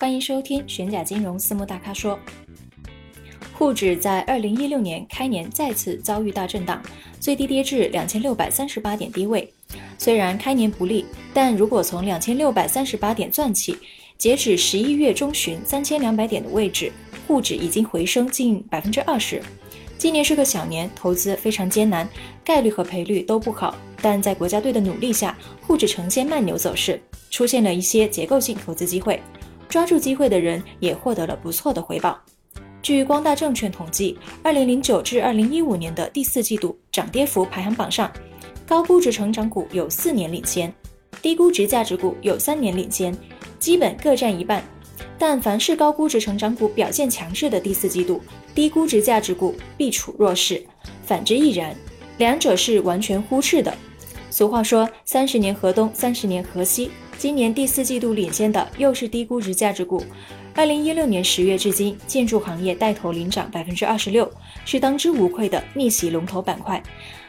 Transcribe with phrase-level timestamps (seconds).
[0.00, 2.16] 欢迎收听玄甲金融私募大咖说。
[3.52, 6.80] 沪指在二零一六年开年再次遭遇大震荡，
[7.18, 9.52] 最低跌至两千六百三十八点低位。
[9.98, 13.76] 虽然开年不利，但如果从两千六百三十八点算起，
[14.16, 16.92] 截止十一月中旬三千两百点的位置，
[17.26, 19.42] 沪指已经回升近百分之二十。
[19.98, 22.08] 今年是个小年，投资非常艰难，
[22.44, 23.74] 概率和赔率都不好。
[24.00, 25.36] 但在国家队的努力下，
[25.66, 29.20] 沪指呈现慢牛走势，出现了一些结构性投资机会，
[29.68, 32.18] 抓住机会的人也获得了不错的回报。
[32.80, 38.10] 据光大证券统计，二零零九至二零一五年的第四季度涨跌幅排行榜上，
[38.66, 40.72] 高估值成长股有四年领先，
[41.20, 43.14] 低估值价值股有三年领先，
[43.58, 44.62] 基本各占一半。
[45.18, 48.22] 但凡是高估值成长股表现强势的第四季度，
[48.54, 50.64] 低估值价值股必处弱势，
[51.02, 51.74] 反之亦然，
[52.18, 53.76] 两者是完全忽视的。
[54.30, 60.04] 俗话说“三十年河东，三十年河西”，今年第四季度领先的又是低估值价值股。
[60.54, 64.30] 二零一六年十月至今，建筑行业带头领涨百分之二十六，
[64.64, 66.80] 是当之无愧的逆袭龙头板块。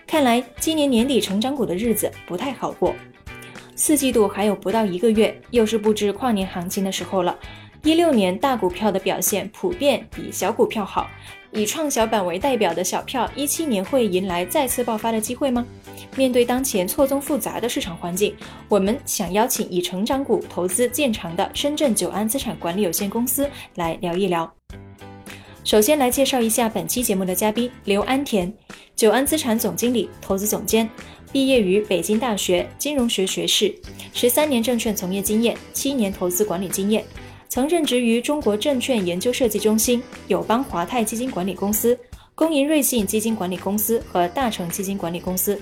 [0.06, 2.94] 看来今年年底成长股的日子不太好过。
[3.76, 7.36] 四季度还有不到一个月，又是布置跨年行情的时候了。
[7.84, 11.10] 一六年大股票的表现普遍比小股票好，
[11.52, 15.66] 以创小板为代表的小票，一七年会迎来再次爆发的机会吗？
[16.18, 18.36] 面对当前错综复杂的市场环境，
[18.68, 24.52] 我们想邀请以成长股投资见长的深圳久安资产管理有限公司来聊一聊。
[25.64, 28.52] 首先来介绍一下本期节目的嘉宾刘安田，
[28.96, 30.90] 久安资产总经理、投资总监，
[31.32, 33.74] 毕业于北京大学金融学学士，
[34.14, 37.06] 十三年证券从业经验，七年投资管理经验。
[37.50, 42.00] 曾任职于中国证券研究设计中心、友邦华泰基金管理公司、
[42.36, 45.60] 工银瑞信基金管理公司和大成基金管理公司。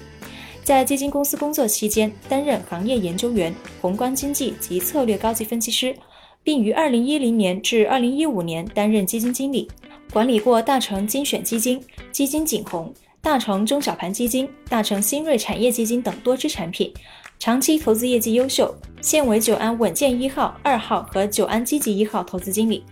[0.66, 5.96] 在基金公司工作期间，担任行业研究员、宏观经济及策略高级分析师，
[6.44, 9.70] 并于2010年至2015年担任基金经理，
[10.12, 11.82] 管理过大成精选基金、
[12.12, 16.94] 基金景洪、大成中小盘基金、大成新锐产业基金等多支产品。
[17.40, 22.84] 长期投资业绩优秀，现为久安稳健一号、二号和久安积极一号投资经理。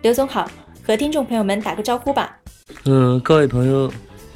[0.00, 0.48] 刘总好，
[0.86, 2.38] 和听众朋友们打个招呼吧。
[2.84, 3.92] 嗯，各位朋友，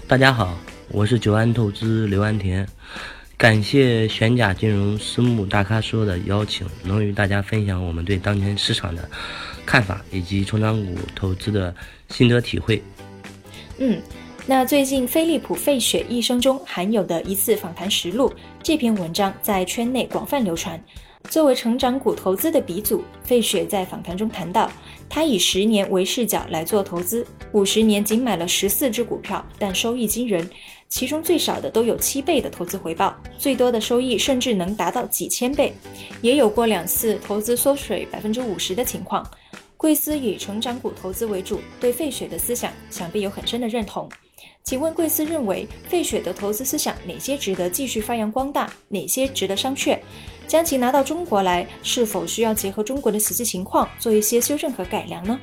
[0.09, 0.59] 大家好，
[0.91, 2.67] 我是久安投资刘安田，
[3.37, 9.09] 感谢玄甲金融私募大咖说的邀请，能与大家分享我们对当前市场的
[9.65, 11.73] 看法以及成长股投资的
[12.09, 12.83] 心得体会。
[13.79, 14.03] 嗯。
[14.51, 18.33] 那最近飞利浦费雪一生中含有的一次访谈实录
[18.63, 20.83] 这篇文章在圈内广泛流传。
[21.29, 24.73] 作为成长股投资的鼻祖，费雪在访谈中谈到，
[25.07, 30.49] 他以十年为视角来做投资，五十年仅买了十四只股票，但收益惊人，
[30.89, 35.75] 其中最少的都有七倍的投资回报，最多的收益甚至能达到几千倍，
[36.23, 39.31] 也有过两次投资缩水百分之五十的情况。
[39.77, 44.09] 贵司以成长股投资为主，对费雪的思想想必有很深的认同。
[44.63, 49.99] 请问贵司认为费雪的投资思想哪些值得继续发扬光大，哪些值得商榷？
[50.47, 55.39] 将其拿到中国来，是否需要结合中国的实际情况做一些修正和改良呢？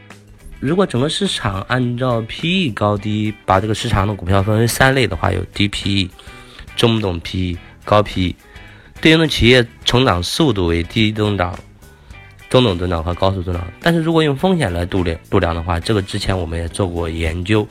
[0.59, 6.09] 如果整个市场按照 PE 高低把这个市场的股票分为三类的话，有低 PE、
[6.75, 8.33] 中等 PE、高 PE，
[9.01, 11.57] 对应的企业成长速度为低增长、
[12.49, 13.67] 中等增长和高速增长。
[13.81, 17.67] 但是如果用风险来度量度量的话，这个之前我们也做过研究。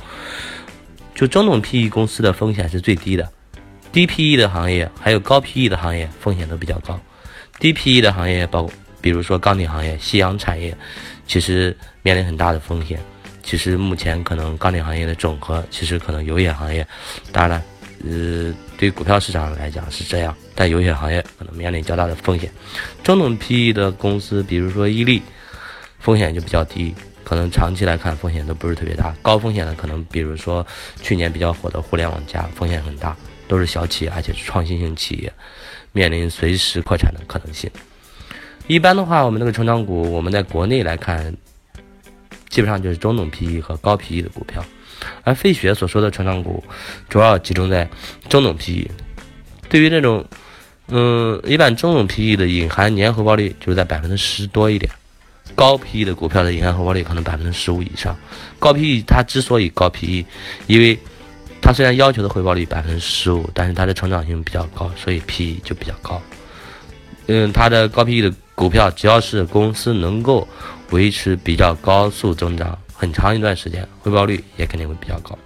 [1.14, 3.28] 就中等 PE 公司的风险是最低的，
[3.92, 6.98] 低 PE 的行业还有高 PE 的行业风险都比较高。
[7.60, 8.68] 低 PE 的行业包，
[9.00, 10.76] 比如说钢铁行业、夕阳产业，
[11.26, 12.98] 其实面临很大的风险。
[13.44, 16.84] 其实目前可能钢铁行业的总和，其实可能油业行业，
[17.30, 17.64] 当然了，
[18.10, 22.50] 呃，对股票市场来讲是这样，但油业行业可能面临较大的风险。
[23.04, 25.22] 中等 PE 的公司，比如说伊利，
[26.00, 26.94] 风险就比较低。
[27.24, 30.64] 可能长期来看风险都不是特别大，高风险的可能比如说
[31.02, 33.16] 去年比较火的互联网加，风险很大，
[33.48, 35.32] 都是小企业，而且是创新型企业，
[35.92, 37.70] 面临随时破产的可能性。
[38.66, 41.34] 一般的话，我们这个成长股，我们在国内来看，
[42.48, 44.64] 基本上就是中等 PE 和高 PE 的股票，
[45.22, 46.62] 而费雪所说的成长股，
[47.08, 47.88] 主要集中在
[48.28, 48.90] 中等 PE。
[49.68, 50.24] 对于这种，
[50.88, 54.90] 嗯，一般中等 PE 的隐含年回报率就是在百分之十多一点。
[55.54, 58.16] 高 PE 的股票的银行回报率可能百分之十五以上。
[58.58, 60.24] 高 PE 它之所以高 PE，
[60.66, 60.98] 因为
[61.60, 66.20] 它虽然要求的回报率百分之十五，但是它的成长性比较高，所以 PE 就比较高。
[67.26, 70.46] 嗯，它的高 PE 的股票，只要是公司能够
[70.90, 75.38] 维持比较高速增长很长一段时间，回报率也肯定会比较高。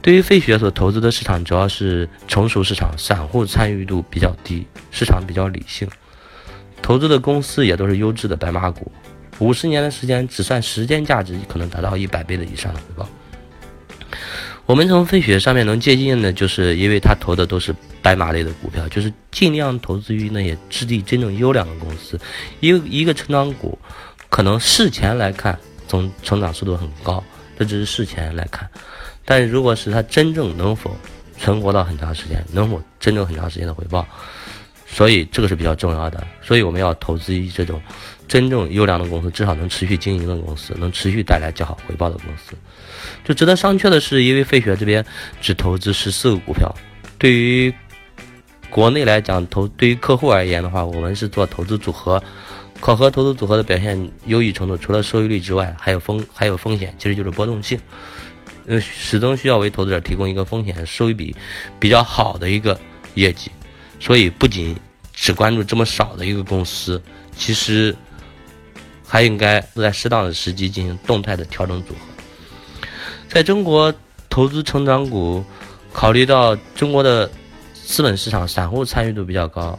[0.00, 5.88] 对于费雪所投资的市场，主要是成熟市场，散户参与度比较低，市场比较理性，
[6.82, 8.90] 投资的公司也都是优质的白马股。
[9.38, 13.08] 五十年的时间，只算时间价值，可能达到一百倍的以上的回报。
[14.66, 22.18] 我们从费雪上面能借鉴的，就是因为他投的都是白马类的股票，就是尽量投资于那些质地真正优良的公司。
[22.60, 23.76] 一个一个成长股，
[24.28, 25.58] 可能事前来看，
[25.88, 27.22] 从成长速度很高，
[27.58, 28.68] 这只是事前来看。
[29.24, 30.96] 但如果是它真正能否
[31.38, 34.06] 存活到很长时间，能否真正很长时间的回报，
[34.92, 36.24] 所以这个是比较重要的。
[36.42, 37.80] 所以我们要投资于这种
[38.28, 42.54] 真正优良的公司，至少能持续经营的公司，能持续带来较好回报的公司。
[43.24, 45.04] 就值得商榷的是，因为费雪这边
[45.40, 46.72] 只投资十四个股票，
[47.18, 47.72] 对于
[48.68, 52.22] 国内来讲投，对于客户而言的话，我们是做投资组合，
[52.80, 57.78] 考核投资组合的表现优异程度，除了收益率之外，还有风还有风险，其实就是波动性。
[58.66, 61.34] 呃，始终需要为投资者提供一个风险收益比
[61.80, 62.78] 比较好的一个
[63.14, 63.50] 业绩，
[64.04, 64.76] 所以不仅
[65.12, 67.00] 只关注这么少的一个公司，
[67.36, 67.94] 其实
[69.06, 72.00] 还应该在适当的时机进行动态的调整组合。
[73.28, 73.94] 在中国
[74.28, 75.44] 投资成长股，
[75.92, 77.30] 考虑到中国的
[77.72, 79.78] 资本市场散户参与度比较高，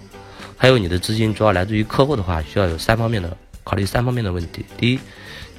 [0.55, 3.35] 还有你的资金主要来自于客户的话，需要有三方面的
[3.65, 4.65] 考虑三方面的问题。
[4.77, 4.99] 第一。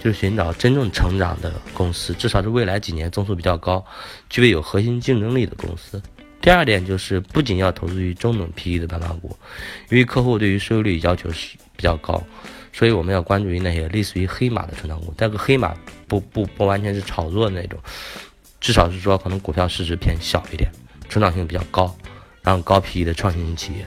[0.02, 3.82] 就是寻找真正成长的公司，至少是未来几年增速比较高、
[4.28, 6.02] 具备有核心竞争力的公司。
[6.44, 9.34] 第二点就是，不仅要投资于中等 PE 的白马股，
[9.88, 12.22] 因为客户对于收益率要求是比较高，
[12.70, 15.14] 所以我们要关注于那些类似于黑马的成长股。
[15.16, 15.74] 但个黑马
[16.06, 17.80] 不不不完全是炒作的那种，
[18.60, 20.70] 至少是说可能股票市值偏小一点，
[21.08, 21.96] 成长性比较高，
[22.42, 23.86] 然后高 PE 的创新型企业。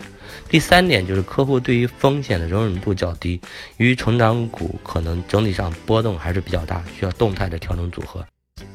[0.49, 3.39] 第三点就是客户对于风险的容忍度较低，
[3.77, 8.25] 由于成长股可能整体上波动还是比较大，需要动态的调整组合。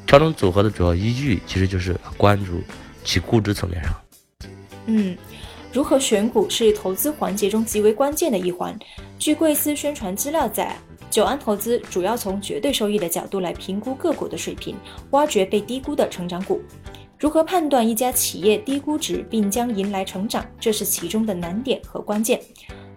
[0.07, 2.63] 调整组合的主要依据其实就是关注
[3.03, 3.93] 其估值层面上。
[4.85, 5.17] 嗯，
[5.71, 8.77] 如何选股是投资环节中极为关键的一环。
[9.17, 10.77] 据贵司宣传资料在，
[11.09, 14.75] 久安投资主要从绝对收益的角度来评估个股的水平，
[15.11, 16.61] 挖掘被低估的成长股。
[17.17, 22.41] 如何判断一家企业低估值并将迎来成长，这是其中的难点和关键。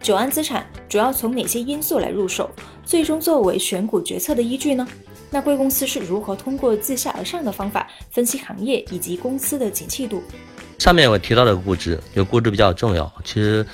[0.01, 2.51] 久安资产主要从哪些因素来入手，
[2.85, 4.87] 最终作为选股决策的依据呢？
[5.31, 10.23] 那贵公司是如何通过自下而上的方法分析行业以及公司的景气度？
[10.79, 13.13] 上面我提到的估值，有估值比较重要。
[13.25, 13.67] 其实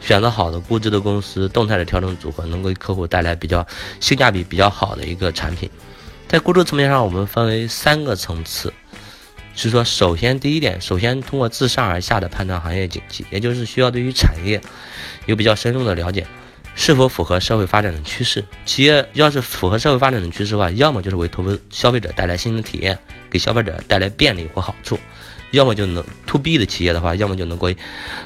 [0.00, 3.66] 选择好的估值的公司，动态的调整组合，能给客户带来比较
[4.00, 5.68] 性价比比较好的一个产品。
[6.26, 8.72] 在估值层面上，我们分为三个层次。
[9.56, 14.60] 是说，首先第一点，首先通过自上而下的判断行业景气，也就是需要对于产业
[15.26, 16.26] 有比较深入的了解，
[16.74, 18.44] 是否符合社会发展的趋势。
[18.64, 22.98] 企业要是符合社会发展的趋势的话，要么就是为投资消费者带来新的体验，
[23.30, 24.96] 给消费者带来便利或好处；
[25.52, 27.68] 要么就能 to B 的企业的话，要么就能够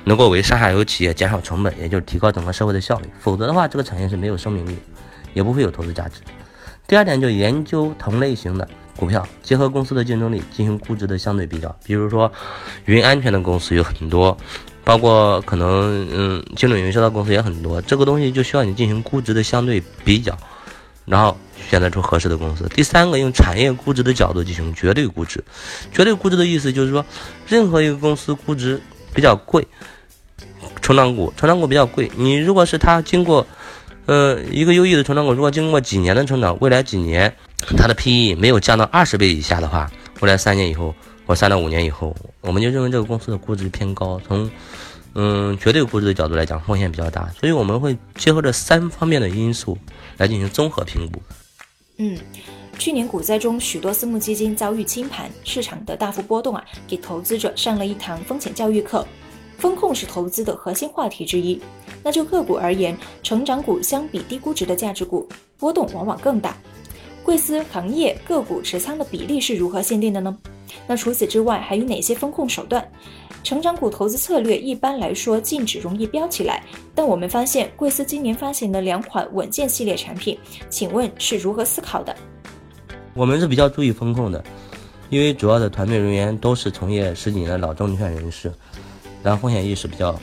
[0.05, 3.07] 能够为上下游企业减少成本，也就是提高整个社会的效率。
[3.21, 4.77] 否则的话，这个产业是没有生命力，
[5.35, 6.21] 也不会有投资价值。
[6.87, 8.69] 第二点，就研究同类型的。
[8.97, 12.33] 股票结合公司的竞争力进行估值的相对比较，比如说
[12.87, 14.37] 云安全的公司有很多，
[14.89, 20.35] 包括可能嗯精准营销的公司也很多，这个东西就需要你进行估值的相对比较，
[21.05, 21.37] 然后
[21.69, 22.67] 选择出合适的公司。
[22.75, 25.45] 第三个，用产业估值的角度进行绝对估值。
[25.93, 27.05] 绝对估值的意思就是说，
[27.47, 28.81] 任何一个公司估值
[29.13, 29.69] 比较贵，
[30.81, 33.47] 成长股成长股比较贵，你如果是它经过
[34.07, 37.31] 呃一个优异的成长股，如果经过几年的成长，未来几年。
[37.77, 39.91] 它的 PE 没有降到二十倍以下的话，
[40.21, 40.95] 未来三年以后
[41.29, 44.19] 或三到五年以后，我们就认为这个公司的估值偏高。
[44.27, 44.51] 从
[45.15, 49.77] 嗯绝对估值的角度来讲，风险比较大，所以我们会结合这三方面的因素
[50.17, 51.21] 来进行综合评估。
[51.99, 52.17] 嗯，
[52.79, 59.07] 去年股灾中，许多私募基金遭遇清盘，市场的大幅波动啊，给投资者上了一堂风险教育课。
[59.59, 61.61] 风控是投资的核心话题之一。
[62.03, 66.57] 那就个股而言，成长股相比低估值的价值股，波动往往更大。
[67.29, 70.35] 贵司行业个股持仓的比例是如何限定的呢？
[70.87, 72.83] 那除此之外还有哪些风控手段？
[73.45, 80.39] 成长股投资策略一般来说净值容易飙起来，但我们发现贵司今年发行的两款稳健系列产品，
[80.71, 82.17] 请问是如何思考的？
[83.13, 84.43] 我们是比较注意风控的，
[85.11, 88.51] 因为主要的团队人员都是从业十几年的老证券人士，
[89.23, 90.19] 然后风险意识比较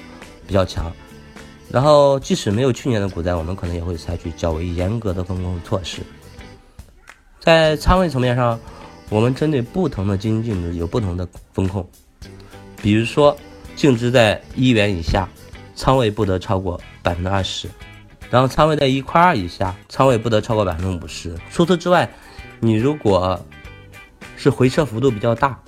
[0.48, 0.92] 比较强。
[1.70, 6.02] 然后，即使没有去年的股灾，我们可能也会采取较为严格的风控措施。
[7.46, 8.60] 在仓位层面上，
[9.08, 11.88] 我们针对不同的基金净值有不同的风控。
[12.82, 13.38] 比如说，
[13.76, 15.30] 净值在一元以下，
[15.76, 17.68] 仓位不得超过百分之二十；
[18.32, 21.38] 然后仓位在一块二以下，仓位不得超过百分之五十。
[21.52, 22.10] 除此之外，
[22.60, 23.40] 你如果
[24.36, 25.60] 是回撤幅度比较大，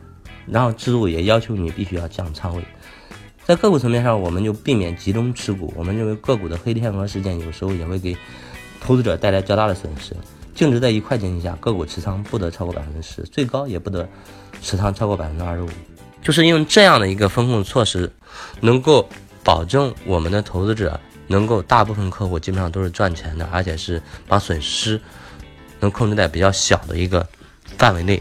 [0.47, 2.63] 然后制度也要求你必须要降仓位。
[3.45, 5.71] 在个股层面上，我们就避免集中持股。
[5.77, 8.17] 我们认为个股的黑天鹅事件有时候也会给
[8.81, 10.15] 投资者带来较大的损失。
[10.57, 14.09] 净值在一块钱以下，个股持仓不得超过百分之十，最高也不得
[14.59, 15.69] 持仓超过百分之二十五。
[16.23, 18.11] 就是用这样的一个风控措施，
[18.61, 19.07] 能够
[19.43, 24.99] 保证我们的投资者能够大部分客户基本上都是赚钱的，而且是把损失
[25.79, 27.25] 能控制在比较小的一个
[27.77, 28.19] 范围内。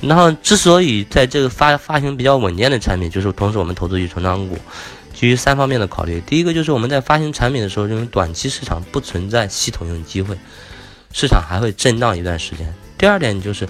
[0.00, 4.58] 然后，之所以在这个发发行比较稳健的产品，就是同时我们投资于成长股，
[5.14, 6.20] 基于三方面的考虑。
[6.26, 10.36] 第一个就是我们在发行产品的时候，认为短期市场不存在系统性机会，
[11.14, 12.74] 市场还会震荡一段时间。
[12.98, 13.68] 第二点就是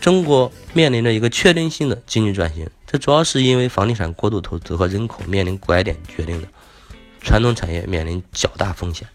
[0.00, 6.48] 中国面临着一个确定性的经济转型，这主要是因为房地产过度投资和人口面临拐点决定的，
[7.20, 9.06] 传统产业面临较大风险。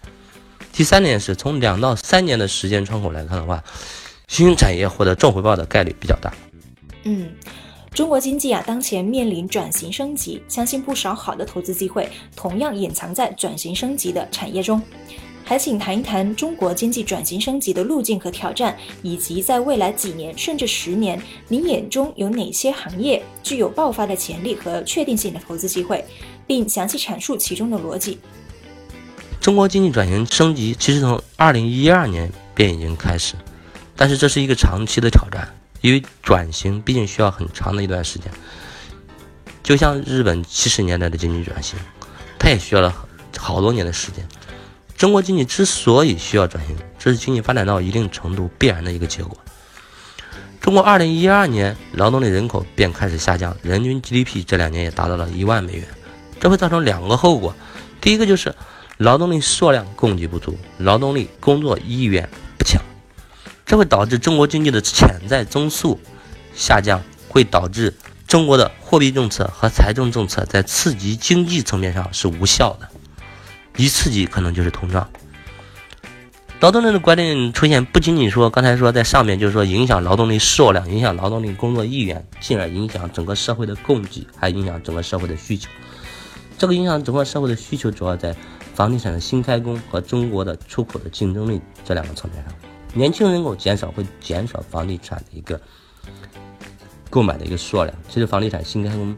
[0.74, 3.63] 第三点是从两到三年的时间窗口来看的话。
[4.27, 6.31] 新兴产业获得正回报的概率比较大。
[7.01, 7.31] 嗯，
[7.96, 14.79] 中国经济啊，当前面临转型升级，相信不少好的投资机会同样隐藏在转型升级的产业中。
[15.50, 26.06] 还请谈一谈中国经济转型升级的路径和挑战，以及在未来几年甚至十年，您眼中有哪些行业具有爆发的潜力和确定性的投资机会，
[26.46, 28.20] 并详细阐述其中的逻辑。
[29.41, 33.34] 中国经济转型升级其实从二零一二年便已经开始。
[33.96, 35.51] 但是这是一个长期的挑战，
[35.82, 38.32] 因为转型毕竟需要很长的一段时间。
[39.63, 41.79] 就像日本七十年代的经济转型，
[42.38, 42.94] 它也需要了
[43.36, 44.24] 好多年的时间。
[45.00, 49.38] 中国经济之所以需要转型，这是经济发展到一定程度必然的一个结果。
[50.60, 55.88] 中国二零一二年劳动力人口便开始下降，人均 GDP 这两年也达到了一万美元，
[56.41, 57.56] 这会造成两个后果：
[58.01, 58.53] 第一个就是
[58.98, 62.27] 劳动力数量供给不足，劳动力工作意愿
[62.58, 62.82] 不强。
[63.65, 65.98] 这会导致中国经济的潜在增速
[66.53, 67.96] 下降，会导致
[68.27, 72.89] 中国的货币政策和财政政策在刺激经济层面上是无效的，
[73.80, 75.10] 一刺激可能就是通胀。
[76.60, 85.70] 劳动力的观念出现，不仅仅说刚才说在上面，就是说影响劳动力数量，影响劳动力工作意愿，进而影响整个社会的供给，还影响整个社会的需求。
[86.58, 88.36] 这个影响整个社会的需求，主要在
[88.76, 92.54] 房地产的新开工和中国的出口的竞争力这两个层面上。
[92.94, 95.58] 年轻人口减少会减少房地产的一个
[97.10, 97.96] 购买的一个数量。
[98.10, 99.16] 其实房地产新开工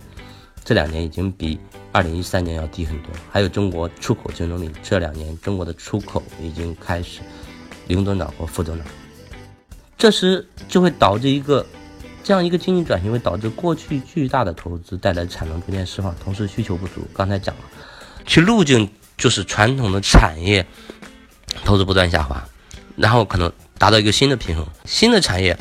[0.64, 1.60] 这两年已经比
[1.92, 3.12] 二零一三年要低很多。
[3.32, 7.20] 还有中国出口竞争力，这两年中国的出口已经开始
[7.88, 8.86] 零增长或负增长。
[9.98, 11.66] 这时就会导致一个
[12.24, 17.08] 这样一个经济转型，会导致过去巨大的投资带来产能逐渐释放，同时需求不足。
[17.14, 17.62] 刚才讲了，
[18.26, 20.66] 其路径就是传统的产业
[21.64, 22.48] 投资不断下滑。
[22.98, 25.58] 然后可能达到一个新的平衡，新的产业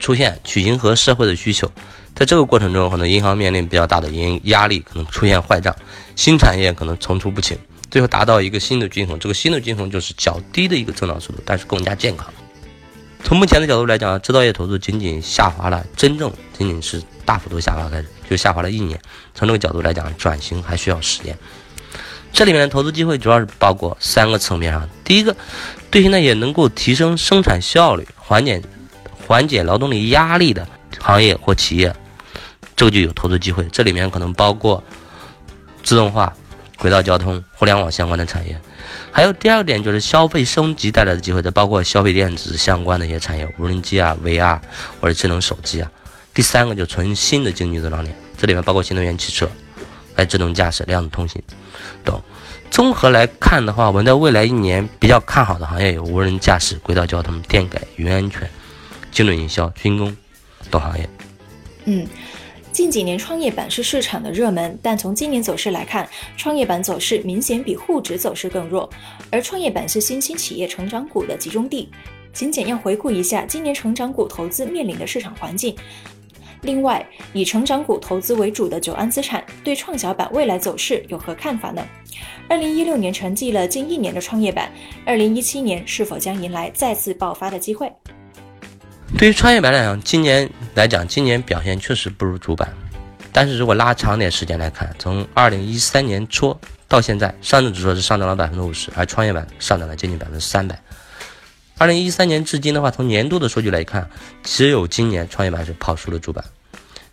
[0.00, 1.70] 出现去迎合社会的需求，
[2.20, 5.74] 在这个过程中，可能银行面临比较大的压压力，可能出现坏账，
[6.16, 7.56] 新产业可能层出不穷，
[7.90, 9.18] 最后达到一个新的均衡。
[9.18, 12.30] 这个新的均衡就是较低的一个增长速度，但是更加健康。
[13.24, 19.00] 从目前的角度来讲，制造业投资仅仅下滑了，真正仅仅是大幅度下滑开始，就下滑了一年。
[19.34, 21.34] 从这个角度来讲，转型还需要时间。
[22.34, 25.34] 这里面的投资机会主要是包括三个层面上，第一个。
[25.90, 28.62] 对应的也能够提升生产效率、缓解
[29.26, 30.68] 缓解劳动力压力的
[31.00, 31.96] 行业或企业，
[32.80, 33.62] 这个就有投资机会。
[33.70, 34.82] 这里面可能包括
[35.82, 36.34] 自动化、
[36.78, 38.58] 轨道交通、互联网相关的产业。
[39.12, 44.58] 还有第二点就是消费升级带来的机会，这包括消费电子相关的一些产业，无人机啊、VR
[44.98, 45.90] 或者智能手机啊。
[46.32, 49.46] 第三个就纯新的经济增长点，这里面包括新能源汽车、
[50.14, 51.42] 还有智能驾驶、量子通信
[52.02, 52.18] 等。
[52.70, 58.48] 综合来看的话，我们在未来一年比较看好的行业有无人驾驶、轨道交通、电改、云安全、
[59.10, 60.16] 精准营销、军工
[60.70, 61.10] 等行业。
[61.86, 62.06] 嗯，
[62.72, 68.88] 近几年创业板是市场的热门，但从今年走势来看，创业板走势明显比沪指走势更弱，
[69.30, 71.90] 而创业板是新兴企业成长股的集中地。
[72.32, 75.74] 请简要回顾一下今年成长股投资面临的市场环境。
[76.62, 81.84] 另外，以成长股投资为主的九安资产对创小板未来走势有何看法呢？
[82.48, 84.70] 二零一六年沉寂了近一年的创业板，
[85.04, 87.90] 二零一七年是否将迎来再次爆发的机会？
[89.18, 92.72] 对于创业板来讲，今年来讲，今年表现确实不如主板。
[93.32, 96.56] 但是如果拉长点时间来看，从二零一三年初
[96.88, 100.80] 到现在，上证指数是上涨了百分之五十，而创业板上涨了接近百分之三百。
[101.76, 104.08] 二零一三年至今的话，从年度的数据来看，
[104.42, 106.42] 只有今年创业板是跑输了主板。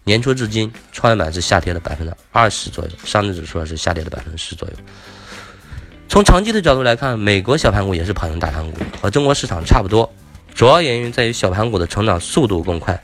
[0.03, 4.73] 年初至今，创业板是下跌了百分之二十左右，上证指数是下跌了百分之十左右。
[6.07, 10.09] 从长期的角度来看，美国小盘股也是跑赢大盘股，和中国市场差不多。
[10.57, 12.99] 主要原因在于小盘股的成长速度更快，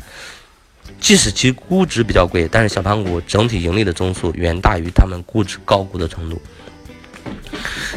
[1.00, 6.41] 即使其估值比较贵，但是小盘股整体盈利的增速远大于他们估值高估的程度。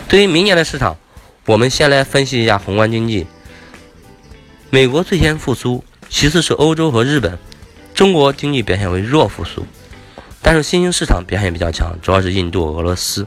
[0.09, 0.99] 对于明年的市场，
[1.47, 3.27] 我们先来分析一下宏观经济。
[4.69, 7.39] 美国最先复苏，其次是欧洲和日本，
[7.95, 9.65] 中国经济表现为弱复苏，
[10.43, 13.27] 但是新兴市场表现比较强，主要是印度、俄罗斯。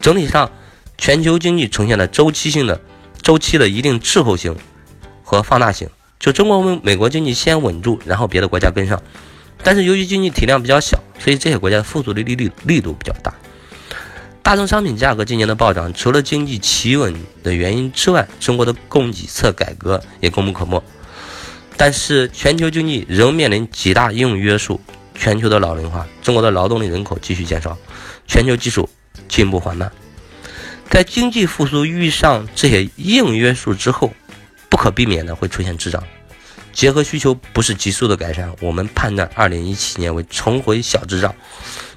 [0.00, 0.50] 整体上。
[0.96, 2.80] 全球经济呈现了周期性的
[3.20, 4.56] 周期的一定滞后性
[5.24, 5.88] 和放大型，
[6.20, 9.02] 就中国美美国经济先稳住，然后别的国家跟上。
[9.64, 13.34] 但是由于经济体量比较小，所以这些国家的复苏的力力力度比较大。
[14.42, 20.82] 大宗商品价格今年的暴涨，除了经济企稳的原因之外，中国的供给侧改革也功不可没。
[21.78, 24.78] 但是全球经济仍面临几大应用约束：
[25.14, 27.78] 全球的老龄化，中国的劳动力人口继续减少，
[28.26, 28.88] 全球技术
[29.28, 29.90] 进步缓慢。
[30.90, 34.12] 在经济复苏遇上这些硬约束之后，
[34.74, 36.02] 不可避免的会出现滞胀。
[36.72, 41.32] 结合需求不是急速的改善，我们判断2017年为重回小滞胀，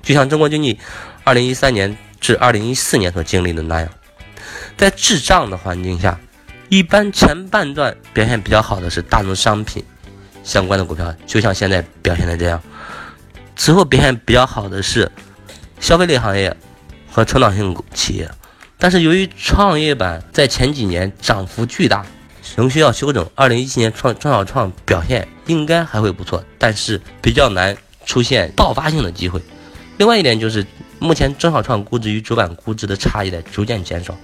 [0.04, 0.78] 就像中国经济
[1.26, 3.90] 2013年至2014年所经历的那样。
[4.78, 6.20] 在滞胀的环境下，
[6.70, 9.84] 一般前半段表现比较好的是大宗商品
[10.44, 12.62] 相关的股票，就像现在表现的这样。
[13.56, 15.12] 此后表现比较好的是
[15.80, 16.56] 消费类行业
[17.10, 18.30] 和成长性企业。
[18.78, 22.06] 但是由于创业板在前几年涨幅巨大，
[22.58, 23.24] 仍需要休整。
[23.36, 29.40] 二零一七年创中小创表现应该还会不错，但是比较难出现爆发性的机会。
[29.98, 30.66] 另外一点就是，
[30.98, 34.18] 目前中小创估值与主板估值的差异在逐渐减少，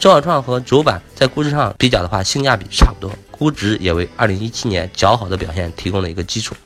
[0.00, 6.56] 中小创和主板在估值上比较的话，性价比差不多，估值也为二零一七年较好的表现提供了一个基础。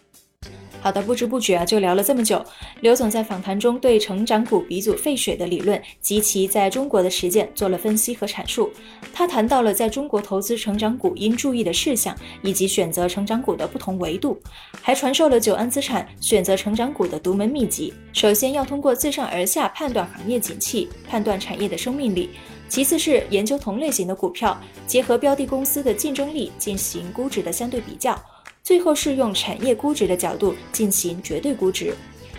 [0.80, 2.44] 好的，不知不觉啊，就聊了这么久。
[2.80, 8.70] 刘总在访谈中对成长股鼻祖费雪的理论及其在中国的实践做了分析和阐述。
[9.12, 14.38] 他谈到了在中国投资成长股应注意的事项，以及选择成长股的不同维度，
[14.80, 17.92] 还传授了久安资产选择成长股的独门秘籍。
[18.12, 22.28] 首先要通过自上而下判断行业景气，判断产业的生命力；
[22.68, 28.16] 其次是研究同类型的股票，结合标的公司的竞争力进行估值的相对比较。
[28.66, 31.94] 最后是用产业估值的角度进行绝对估值。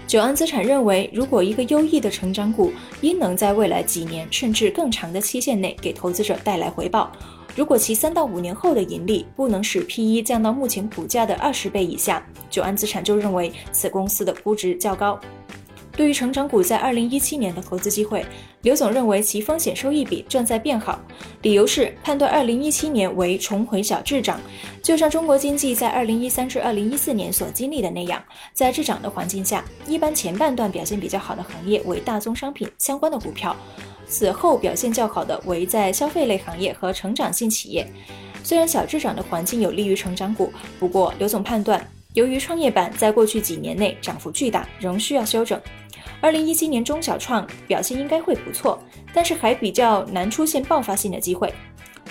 [0.06, 7.10] 久安资产认为，如果一个优异的成长股应能在未来几年甚至更长的期限内给投资者带来回报，
[7.56, 15.18] 如果其三到五年后的盈利不能使 P/E 降到目前股价的二十倍以下，久安资产就认为此公司的估值较高。
[15.98, 18.24] 对于成长股在二零一七年的投资机会，
[18.62, 21.02] 刘总认为其风险收益比正在变好，
[21.42, 24.40] 理由是判断二零一七年为重回小滞涨，
[24.84, 33.56] 就像中国经济在二零一三至二零一四年所经历的那样，在滞涨的环境下，一般前半段表现比较好的行业为大宗商品相关的股票，
[34.08, 37.88] 此后表现较好的为在消费类行业和成长性企业。
[38.44, 41.86] 虽然小滞涨的环境有利于成长股，不过刘总判断，
[42.18, 45.62] 由于创业板在过去几年内涨幅巨大，仍需要修整。
[46.20, 48.82] 二零一七年中小创表现应该会不错，
[49.14, 51.54] 但是还比较难出现爆发性的机会，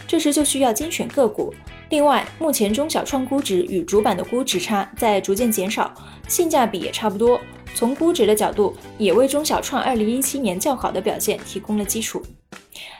[0.06, 1.52] 这时就需要精选个股。
[1.88, 5.92] 另外，目前中小创估值与主板的估值差在逐渐减少，
[6.28, 7.40] 性价比也差不多。
[7.74, 12.22] 从估值的角度，也为中小创二零一七年较好的表现提供了基础。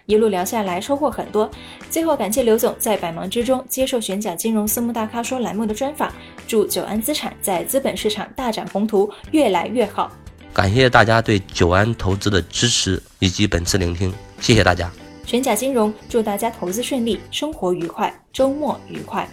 [0.06, 1.50] 一路聊下来，收获很多。
[1.90, 6.12] 最后，感谢刘总在百忙之中接受玄甲金融私募大咖说栏目的专访，
[6.46, 10.10] 祝久安资产在资本市场大展宏图，越来越好。
[10.52, 14.90] 感谢大家对久安投资的支持以及本次聆听，谢谢大家。
[15.24, 19.28] 玄甲金融祝大家投资顺利，生活愉快，周末愉快。